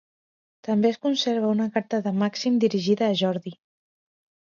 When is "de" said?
2.09-2.17